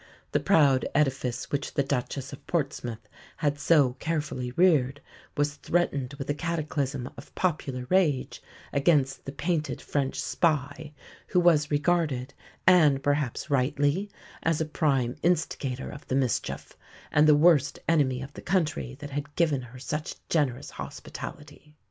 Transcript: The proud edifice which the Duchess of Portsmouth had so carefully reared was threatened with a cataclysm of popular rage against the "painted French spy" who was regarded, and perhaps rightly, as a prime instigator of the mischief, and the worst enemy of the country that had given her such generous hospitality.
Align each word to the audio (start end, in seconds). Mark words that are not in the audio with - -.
The 0.31 0.39
proud 0.39 0.87
edifice 0.95 1.51
which 1.51 1.75
the 1.75 1.83
Duchess 1.83 2.33
of 2.33 2.47
Portsmouth 2.47 3.07
had 3.37 3.59
so 3.59 3.93
carefully 3.99 4.49
reared 4.53 4.99
was 5.37 5.53
threatened 5.53 6.15
with 6.15 6.27
a 6.27 6.33
cataclysm 6.33 7.07
of 7.17 7.35
popular 7.35 7.85
rage 7.91 8.41
against 8.73 9.25
the 9.25 9.31
"painted 9.31 9.79
French 9.79 10.19
spy" 10.19 10.91
who 11.27 11.39
was 11.39 11.69
regarded, 11.69 12.33
and 12.65 13.03
perhaps 13.03 13.51
rightly, 13.51 14.09
as 14.41 14.59
a 14.59 14.65
prime 14.65 15.17
instigator 15.21 15.91
of 15.91 16.07
the 16.07 16.15
mischief, 16.15 16.75
and 17.11 17.27
the 17.27 17.35
worst 17.35 17.77
enemy 17.87 18.23
of 18.23 18.33
the 18.33 18.41
country 18.41 18.95
that 19.01 19.11
had 19.11 19.35
given 19.35 19.61
her 19.61 19.77
such 19.77 20.15
generous 20.29 20.71
hospitality. 20.71 21.75